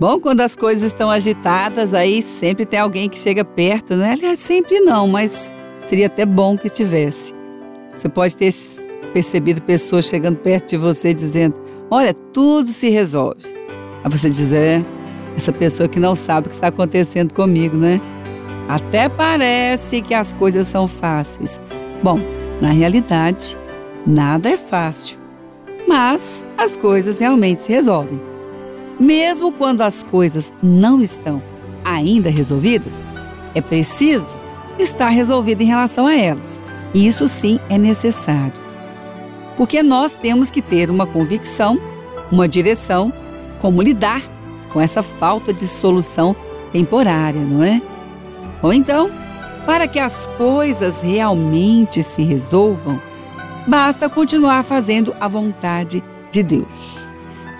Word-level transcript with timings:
Bom, 0.00 0.20
quando 0.20 0.42
as 0.42 0.54
coisas 0.54 0.84
estão 0.84 1.10
agitadas, 1.10 1.92
aí 1.92 2.22
sempre 2.22 2.64
tem 2.64 2.78
alguém 2.78 3.08
que 3.08 3.18
chega 3.18 3.44
perto, 3.44 3.96
né? 3.96 4.12
Aliás, 4.12 4.38
sempre 4.38 4.78
não, 4.78 5.08
mas 5.08 5.52
seria 5.82 6.06
até 6.06 6.24
bom 6.24 6.56
que 6.56 6.68
tivesse. 6.68 7.34
Você 7.96 8.08
pode 8.08 8.36
ter 8.36 8.50
percebido 9.12 9.60
pessoas 9.60 10.06
chegando 10.06 10.36
perto 10.36 10.70
de 10.70 10.76
você 10.76 11.12
dizendo: 11.12 11.56
Olha, 11.90 12.14
tudo 12.14 12.68
se 12.68 12.88
resolve. 12.88 13.42
Aí 14.04 14.10
você 14.10 14.30
diz: 14.30 14.52
É, 14.52 14.84
essa 15.36 15.52
pessoa 15.52 15.88
que 15.88 15.98
não 15.98 16.14
sabe 16.14 16.46
o 16.46 16.50
que 16.50 16.54
está 16.54 16.68
acontecendo 16.68 17.34
comigo, 17.34 17.76
né? 17.76 18.00
Até 18.68 19.08
parece 19.08 20.00
que 20.00 20.14
as 20.14 20.32
coisas 20.32 20.68
são 20.68 20.86
fáceis. 20.86 21.58
Bom, 22.04 22.20
na 22.60 22.70
realidade, 22.70 23.58
nada 24.06 24.48
é 24.48 24.56
fácil, 24.56 25.18
mas 25.88 26.46
as 26.56 26.76
coisas 26.76 27.18
realmente 27.18 27.62
se 27.62 27.72
resolvem. 27.72 28.27
Mesmo 28.98 29.52
quando 29.52 29.82
as 29.82 30.02
coisas 30.02 30.52
não 30.62 31.00
estão 31.00 31.42
ainda 31.84 32.30
resolvidas, 32.30 33.04
é 33.54 33.60
preciso 33.60 34.36
estar 34.78 35.08
resolvido 35.08 35.62
em 35.62 35.66
relação 35.66 36.06
a 36.06 36.16
elas. 36.16 36.60
E 36.92 37.06
isso 37.06 37.28
sim 37.28 37.60
é 37.68 37.78
necessário. 37.78 38.52
Porque 39.56 39.82
nós 39.82 40.12
temos 40.12 40.50
que 40.50 40.62
ter 40.62 40.90
uma 40.90 41.06
convicção, 41.06 41.78
uma 42.30 42.48
direção, 42.48 43.12
como 43.60 43.82
lidar 43.82 44.22
com 44.72 44.80
essa 44.80 45.02
falta 45.02 45.52
de 45.52 45.66
solução 45.66 46.34
temporária, 46.72 47.40
não 47.40 47.62
é? 47.62 47.80
Ou 48.62 48.72
então, 48.72 49.10
para 49.64 49.86
que 49.86 49.98
as 49.98 50.26
coisas 50.38 51.00
realmente 51.00 52.02
se 52.02 52.22
resolvam, 52.22 53.00
basta 53.66 54.08
continuar 54.08 54.62
fazendo 54.64 55.14
a 55.20 55.28
vontade 55.28 56.02
de 56.30 56.42
Deus. 56.42 57.07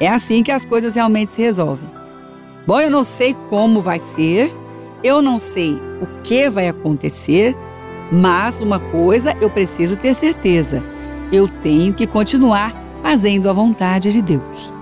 É 0.00 0.08
assim 0.08 0.42
que 0.42 0.52
as 0.52 0.64
coisas 0.64 0.94
realmente 0.94 1.32
se 1.32 1.42
resolvem. 1.42 1.88
Bom, 2.66 2.80
eu 2.80 2.90
não 2.90 3.02
sei 3.02 3.34
como 3.48 3.80
vai 3.80 3.98
ser, 3.98 4.50
eu 5.02 5.22
não 5.22 5.38
sei 5.38 5.74
o 6.00 6.06
que 6.22 6.48
vai 6.48 6.68
acontecer, 6.68 7.56
mas 8.12 8.60
uma 8.60 8.78
coisa 8.78 9.36
eu 9.40 9.50
preciso 9.50 9.96
ter 9.96 10.14
certeza: 10.14 10.82
eu 11.32 11.48
tenho 11.48 11.92
que 11.94 12.06
continuar 12.06 12.74
fazendo 13.02 13.48
a 13.48 13.52
vontade 13.52 14.12
de 14.12 14.22
Deus. 14.22 14.72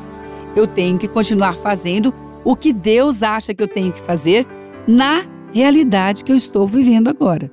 Eu 0.55 0.67
tenho 0.67 0.99
que 0.99 1.09
continuar 1.09 1.55
fazendo 1.55 2.15
o 2.45 2.57
que 2.57 2.73
Deus 2.73 3.23
acha 3.23 3.55
que 3.55 3.63
eu 3.63 3.69
tenho 3.69 3.93
que 3.93 4.01
fazer 4.01 4.47
na 4.87 5.25
realidade 5.53 6.25
que 6.25 6.33
eu 6.33 6.37
estou 6.37 6.67
vivendo 6.67 7.09
agora. 7.09 7.51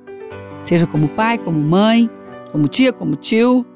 Seja 0.62 0.86
como 0.86 1.08
pai, 1.08 1.36
como 1.36 1.60
mãe, 1.60 2.08
como 2.50 2.68
tia, 2.68 2.92
como 2.92 3.16
tio, 3.16 3.66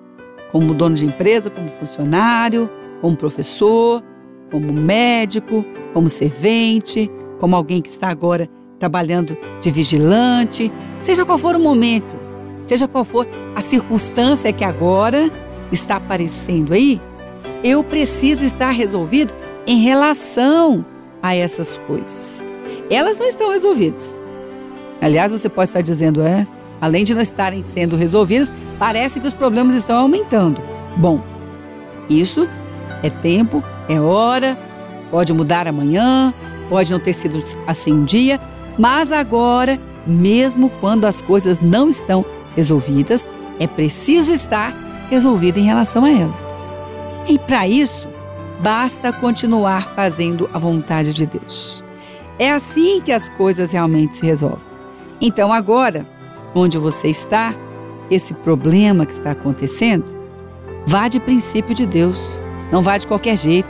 como 0.50 0.72
dono 0.72 0.94
de 0.94 1.04
empresa, 1.04 1.50
como 1.50 1.68
funcionário, 1.68 2.70
como 3.00 3.16
professor, 3.16 4.02
como 4.50 4.72
médico, 4.72 5.64
como 5.92 6.08
servente, 6.08 7.10
como 7.38 7.56
alguém 7.56 7.80
que 7.82 7.88
está 7.88 8.08
agora 8.08 8.48
trabalhando 8.78 9.36
de 9.60 9.70
vigilante, 9.70 10.72
seja 11.00 11.24
qual 11.24 11.38
for 11.38 11.56
o 11.56 11.60
momento, 11.60 12.06
seja 12.66 12.86
qual 12.86 13.04
for 13.04 13.26
a 13.54 13.60
circunstância 13.60 14.52
que 14.52 14.64
agora 14.64 15.30
está 15.72 15.96
aparecendo 15.96 16.72
aí, 16.72 17.00
eu 17.62 17.82
preciso 17.82 18.44
estar 18.44 18.70
resolvido 18.70 19.34
em 19.66 19.80
relação 19.80 20.84
a 21.22 21.34
essas 21.34 21.78
coisas. 21.86 22.44
Elas 22.90 23.18
não 23.18 23.26
estão 23.26 23.50
resolvidas. 23.50 24.16
Aliás, 25.00 25.32
você 25.32 25.48
pode 25.48 25.70
estar 25.70 25.80
dizendo, 25.80 26.22
é, 26.22 26.46
além 26.80 27.04
de 27.04 27.14
não 27.14 27.20
estarem 27.20 27.62
sendo 27.62 27.96
resolvidas, 27.96 28.52
parece 28.78 29.20
que 29.20 29.26
os 29.26 29.34
problemas 29.34 29.74
estão 29.74 29.98
aumentando. 29.98 30.62
Bom, 30.96 31.22
isso 32.08 32.48
é 33.02 33.10
tempo, 33.10 33.62
é 33.88 34.00
hora, 34.00 34.58
pode 35.10 35.32
mudar 35.32 35.66
amanhã, 35.66 36.32
pode 36.68 36.92
não 36.92 37.00
ter 37.00 37.12
sido 37.12 37.42
assim 37.66 37.92
um 37.92 38.04
dia, 38.04 38.40
mas 38.78 39.10
agora, 39.12 39.78
mesmo 40.06 40.70
quando 40.80 41.04
as 41.04 41.20
coisas 41.20 41.60
não 41.60 41.88
estão 41.88 42.24
resolvidas, 42.54 43.26
é 43.58 43.66
preciso 43.66 44.32
estar 44.32 44.72
resolvido 45.10 45.58
em 45.58 45.64
relação 45.64 46.04
a 46.04 46.10
elas. 46.10 46.42
E 47.28 47.38
para 47.38 47.66
isso, 47.66 48.06
basta 48.60 49.12
continuar 49.12 49.94
fazendo 49.94 50.48
a 50.52 50.58
vontade 50.58 51.12
de 51.12 51.26
Deus. 51.26 51.82
É 52.38 52.50
assim 52.52 53.00
que 53.00 53.12
as 53.12 53.28
coisas 53.28 53.72
realmente 53.72 54.16
se 54.16 54.24
resolvem. 54.24 54.66
Então, 55.20 55.52
agora, 55.52 56.06
onde 56.54 56.78
você 56.78 57.08
está, 57.08 57.54
esse 58.10 58.32
problema 58.32 59.04
que 59.04 59.12
está 59.12 59.32
acontecendo, 59.32 60.04
vá 60.86 61.08
de 61.08 61.18
princípio 61.18 61.74
de 61.74 61.84
Deus. 61.84 62.40
Não 62.70 62.82
vá 62.82 62.98
de 62.98 63.06
qualquer 63.06 63.36
jeito. 63.36 63.68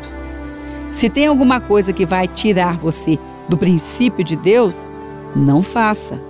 Se 0.90 1.08
tem 1.08 1.26
alguma 1.26 1.60
coisa 1.60 1.92
que 1.92 2.06
vai 2.06 2.26
tirar 2.26 2.78
você 2.78 3.18
do 3.48 3.56
princípio 3.56 4.24
de 4.24 4.36
Deus, 4.36 4.86
não 5.34 5.62
faça. 5.62 6.20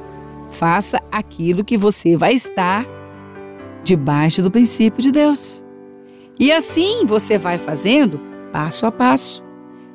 Faça 0.51 1.01
aquilo 1.11 1.65
que 1.65 1.77
você 1.77 2.17
vai 2.17 2.35
estar 2.35 2.85
debaixo 3.85 4.43
do 4.43 4.51
princípio 4.51 5.03
de 5.03 5.11
Deus. 5.11 5.65
E 6.39 6.53
assim 6.53 7.05
você 7.07 7.39
vai 7.39 7.59
fazendo 7.59 8.21
passo 8.53 8.87
a 8.87 8.93
passo. 8.93 9.43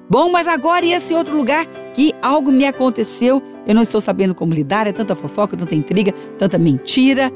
Bom, 0.09 0.29
mas 0.29 0.47
agora 0.47 0.85
e 0.85 0.93
esse 0.93 1.13
outro 1.13 1.35
lugar 1.35 1.65
que 1.93 2.13
algo 2.21 2.51
me 2.51 2.65
aconteceu, 2.65 3.41
eu 3.65 3.73
não 3.73 3.81
estou 3.81 4.01
sabendo 4.01 4.35
como 4.35 4.53
lidar, 4.53 4.85
é 4.87 4.91
tanta 4.91 5.15
fofoca, 5.15 5.55
tanta 5.55 5.73
intriga, 5.73 6.11
tanta 6.37 6.57
mentira. 6.57 7.31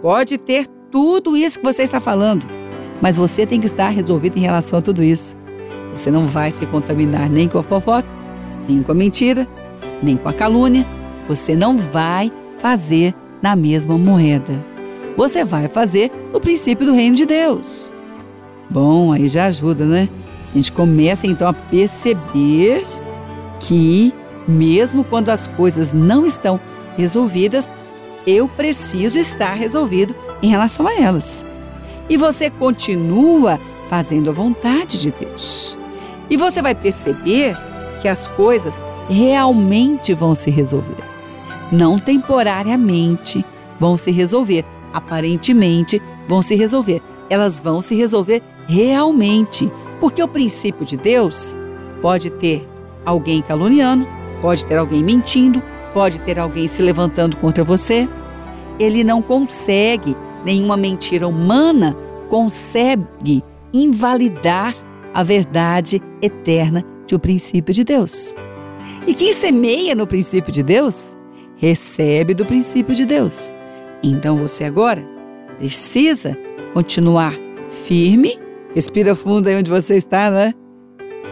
Pode 0.00 0.38
ter 0.38 0.66
tudo 0.90 1.36
isso 1.36 1.58
que 1.58 1.64
você 1.64 1.82
está 1.82 2.00
falando. 2.00 2.46
Mas 3.02 3.16
você 3.16 3.44
tem 3.44 3.58
que 3.58 3.66
estar 3.66 3.88
resolvido 3.88 4.38
em 4.38 4.42
relação 4.42 4.78
a 4.78 4.82
tudo 4.82 5.02
isso. 5.02 5.36
Você 5.92 6.08
não 6.08 6.24
vai 6.24 6.52
se 6.52 6.64
contaminar 6.66 7.28
nem 7.28 7.48
com 7.48 7.58
a 7.58 7.62
fofoca, 7.62 8.08
nem 8.68 8.80
com 8.80 8.92
a 8.92 8.94
mentira, 8.94 9.46
nem 10.00 10.16
com 10.16 10.28
a 10.28 10.32
calúnia. 10.32 10.86
Você 11.28 11.56
não 11.56 11.76
vai 11.76 12.30
fazer 12.58 13.12
na 13.42 13.56
mesma 13.56 13.98
moeda. 13.98 14.52
Você 15.16 15.44
vai 15.44 15.66
fazer 15.66 16.12
no 16.32 16.40
princípio 16.40 16.86
do 16.86 16.94
reino 16.94 17.16
de 17.16 17.26
Deus. 17.26 17.92
Bom, 18.70 19.12
aí 19.12 19.26
já 19.26 19.46
ajuda, 19.46 19.84
né? 19.84 20.08
A 20.52 20.54
gente 20.56 20.70
começa 20.70 21.26
então 21.26 21.48
a 21.48 21.52
perceber 21.52 22.84
que, 23.58 24.14
mesmo 24.46 25.02
quando 25.02 25.30
as 25.30 25.48
coisas 25.48 25.92
não 25.92 26.24
estão 26.24 26.58
resolvidas, 26.96 27.70
eu 28.24 28.46
preciso 28.46 29.18
estar 29.18 29.54
resolvido 29.54 30.14
em 30.40 30.48
relação 30.48 30.86
a 30.86 30.94
elas 30.94 31.44
e 32.08 32.16
você 32.16 32.50
continua 32.50 33.58
fazendo 33.88 34.30
a 34.30 34.32
vontade 34.32 35.00
de 35.00 35.10
Deus. 35.10 35.76
E 36.30 36.36
você 36.36 36.62
vai 36.62 36.74
perceber 36.74 37.56
que 38.00 38.08
as 38.08 38.26
coisas 38.28 38.78
realmente 39.08 40.14
vão 40.14 40.34
se 40.34 40.50
resolver. 40.50 40.96
Não 41.70 41.98
temporariamente 41.98 43.44
vão 43.78 43.96
se 43.96 44.10
resolver, 44.10 44.64
aparentemente 44.92 46.00
vão 46.28 46.42
se 46.42 46.54
resolver. 46.54 47.02
Elas 47.28 47.60
vão 47.60 47.80
se 47.82 47.94
resolver 47.94 48.42
realmente, 48.66 49.70
porque 50.00 50.22
o 50.22 50.28
princípio 50.28 50.84
de 50.84 50.96
Deus 50.96 51.54
pode 52.00 52.30
ter 52.30 52.68
alguém 53.04 53.42
caluniando, 53.42 54.06
pode 54.40 54.64
ter 54.64 54.76
alguém 54.76 55.02
mentindo, 55.02 55.62
pode 55.92 56.18
ter 56.20 56.38
alguém 56.38 56.66
se 56.66 56.82
levantando 56.82 57.36
contra 57.36 57.64
você. 57.64 58.08
Ele 58.78 59.04
não 59.04 59.20
consegue 59.22 60.16
nenhuma 60.44 60.76
mentira 60.76 61.26
humana 61.26 61.96
consegue 62.28 63.42
invalidar 63.72 64.74
a 65.14 65.22
verdade 65.22 66.00
eterna 66.20 66.84
de 67.06 67.14
o 67.14 67.18
princípio 67.18 67.74
de 67.74 67.84
Deus. 67.84 68.34
E 69.06 69.14
quem 69.14 69.32
semeia 69.32 69.94
no 69.94 70.06
princípio 70.06 70.52
de 70.52 70.62
Deus, 70.62 71.14
recebe 71.56 72.34
do 72.34 72.44
princípio 72.44 72.94
de 72.94 73.04
Deus. 73.04 73.52
Então 74.02 74.36
você 74.36 74.64
agora 74.64 75.06
precisa 75.58 76.36
continuar 76.72 77.34
firme, 77.84 78.38
respira 78.74 79.14
fundo 79.14 79.48
aí 79.48 79.56
onde 79.56 79.70
você 79.70 79.96
está, 79.96 80.30
não 80.30 80.38
é? 80.38 80.54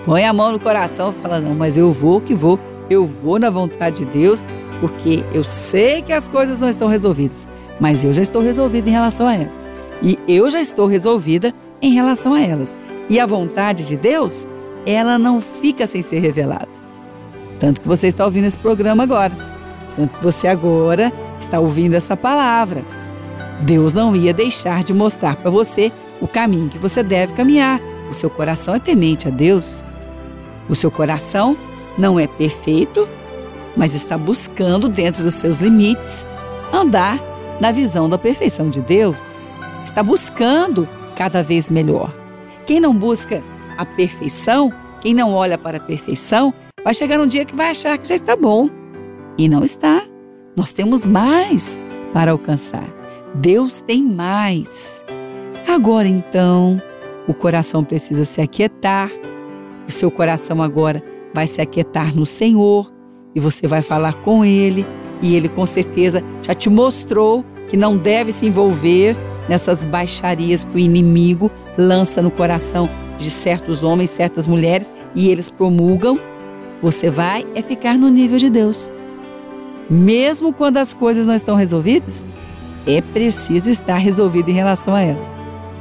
Põe 0.04 0.24
a 0.24 0.32
mão 0.32 0.52
no 0.52 0.60
coração 0.60 1.10
e 1.10 1.14
fala: 1.14 1.40
Não, 1.40 1.54
mas 1.54 1.76
eu 1.76 1.90
vou 1.90 2.20
que 2.20 2.34
vou, 2.34 2.58
eu 2.88 3.06
vou 3.06 3.38
na 3.38 3.50
vontade 3.50 4.04
de 4.04 4.12
Deus, 4.12 4.42
porque 4.80 5.24
eu 5.32 5.44
sei 5.44 6.02
que 6.02 6.12
as 6.12 6.28
coisas 6.28 6.58
não 6.58 6.68
estão 6.68 6.88
resolvidas 6.88 7.46
mas 7.80 8.04
eu 8.04 8.12
já 8.12 8.20
estou 8.20 8.42
resolvida 8.42 8.88
em 8.88 8.92
relação 8.92 9.26
a 9.26 9.34
elas. 9.34 9.68
E 10.02 10.18
eu 10.28 10.50
já 10.50 10.60
estou 10.60 10.86
resolvida 10.86 11.52
em 11.80 11.92
relação 11.92 12.34
a 12.34 12.40
elas. 12.40 12.76
E 13.08 13.18
a 13.18 13.26
vontade 13.26 13.86
de 13.86 13.96
Deus, 13.96 14.46
ela 14.86 15.18
não 15.18 15.40
fica 15.40 15.86
sem 15.86 16.02
ser 16.02 16.18
revelada. 16.18 16.68
Tanto 17.58 17.80
que 17.80 17.88
você 17.88 18.06
está 18.06 18.24
ouvindo 18.24 18.46
esse 18.46 18.58
programa 18.58 19.02
agora. 19.02 19.32
Tanto 19.96 20.14
que 20.14 20.24
você 20.24 20.46
agora 20.46 21.12
está 21.40 21.58
ouvindo 21.58 21.94
essa 21.94 22.16
palavra. 22.16 22.84
Deus 23.62 23.92
não 23.92 24.14
ia 24.14 24.32
deixar 24.32 24.84
de 24.84 24.94
mostrar 24.94 25.36
para 25.36 25.50
você 25.50 25.90
o 26.20 26.28
caminho 26.28 26.68
que 26.68 26.78
você 26.78 27.02
deve 27.02 27.32
caminhar. 27.32 27.80
O 28.10 28.14
seu 28.14 28.30
coração 28.30 28.74
é 28.74 28.78
temente 28.78 29.28
a 29.28 29.30
Deus. 29.30 29.84
O 30.68 30.74
seu 30.74 30.90
coração 30.90 31.56
não 31.98 32.18
é 32.18 32.26
perfeito, 32.26 33.08
mas 33.76 33.94
está 33.94 34.16
buscando, 34.16 34.88
dentro 34.88 35.22
dos 35.22 35.34
seus 35.34 35.58
limites, 35.58 36.24
andar 36.72 37.18
na 37.60 37.70
visão 37.70 38.08
da 38.08 38.18
perfeição 38.18 38.70
de 38.70 38.80
Deus, 38.80 39.40
está 39.84 40.02
buscando 40.02 40.88
cada 41.14 41.42
vez 41.42 41.70
melhor. 41.70 42.12
Quem 42.66 42.80
não 42.80 42.94
busca 42.94 43.42
a 43.76 43.84
perfeição, 43.84 44.72
quem 45.00 45.14
não 45.14 45.32
olha 45.32 45.58
para 45.58 45.76
a 45.76 45.80
perfeição, 45.80 46.54
Vai 46.82 46.94
chegar 46.94 47.20
um 47.20 47.26
dia 47.26 47.44
que 47.44 47.54
vai 47.54 47.70
achar 47.70 47.98
que 47.98 48.08
já 48.08 48.14
está 48.14 48.34
bom. 48.34 48.70
E 49.36 49.48
não 49.48 49.62
está. 49.62 50.02
Nós 50.56 50.72
temos 50.72 51.04
mais 51.04 51.78
para 52.12 52.32
alcançar. 52.32 52.88
Deus 53.34 53.80
tem 53.80 54.02
mais. 54.02 55.04
Agora 55.68 56.08
então, 56.08 56.80
o 57.28 57.34
coração 57.34 57.84
precisa 57.84 58.24
se 58.24 58.40
aquietar. 58.40 59.10
O 59.86 59.92
seu 59.92 60.10
coração 60.10 60.62
agora 60.62 61.02
vai 61.34 61.46
se 61.46 61.60
aquietar 61.60 62.16
no 62.16 62.24
Senhor 62.24 62.90
e 63.34 63.40
você 63.40 63.66
vai 63.66 63.82
falar 63.82 64.14
com 64.22 64.44
Ele. 64.44 64.86
E 65.22 65.34
Ele 65.34 65.48
com 65.48 65.66
certeza 65.66 66.22
já 66.42 66.54
te 66.54 66.70
mostrou 66.70 67.44
que 67.68 67.76
não 67.76 67.96
deve 67.96 68.32
se 68.32 68.46
envolver 68.46 69.16
nessas 69.48 69.82
baixarias 69.82 70.64
que 70.64 70.76
o 70.76 70.78
inimigo 70.78 71.50
lança 71.76 72.22
no 72.22 72.30
coração 72.30 72.88
de 73.18 73.30
certos 73.30 73.82
homens, 73.82 74.10
certas 74.10 74.46
mulheres 74.46 74.92
e 75.14 75.28
eles 75.28 75.50
promulgam. 75.50 76.18
Você 76.82 77.10
vai 77.10 77.46
é 77.54 77.60
ficar 77.60 77.98
no 77.98 78.08
nível 78.08 78.38
de 78.38 78.48
Deus. 78.48 78.92
Mesmo 79.88 80.52
quando 80.52 80.76
as 80.76 80.94
coisas 80.94 81.26
não 81.26 81.34
estão 81.34 81.56
resolvidas, 81.56 82.24
é 82.86 83.00
preciso 83.00 83.70
estar 83.70 83.96
resolvido 83.96 84.48
em 84.48 84.54
relação 84.54 84.94
a 84.94 85.02
elas. 85.02 85.34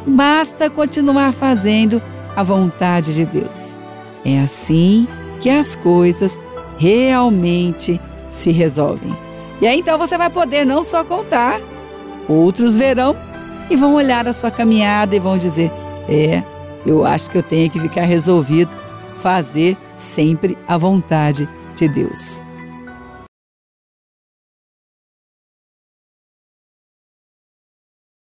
Basta 0.06 0.70
continuar 0.70 1.32
fazendo 1.32 2.02
a 2.36 2.44
vontade 2.44 3.14
de 3.14 3.26
Deus. 3.26 3.76
É 4.26 4.40
assim 4.40 5.08
que 5.42 5.50
as 5.50 5.76
coisas 5.76 6.38
realmente 6.78 8.00
se 8.28 8.52
resolvem. 8.52 9.29
E 9.62 9.68
aí 9.68 9.80
então 9.80 9.98
você 9.98 10.18
vai 10.18 10.30
poder 10.30 10.66
não 10.66 10.84
só 10.84 11.04
contar, 11.04 11.60
outros 12.28 12.78
verão 12.78 13.16
e 13.70 13.76
vão 13.76 13.94
olhar 13.94 14.28
a 14.28 14.34
sua 14.34 14.50
caminhada 14.50 15.16
e 15.16 15.20
vão 15.20 15.38
dizer: 15.38 15.72
é, 16.08 16.44
eu 16.86 17.06
acho 17.06 17.30
que 17.30 17.38
eu 17.38 17.44
tenho 17.44 17.70
que 17.70 17.80
ficar 17.80 18.04
resolvido 18.04 18.72
fazer 19.22 19.78
sempre 19.96 20.58
a 20.68 20.78
vontade 20.78 21.48
de 21.76 21.88
Deus. 21.88 22.42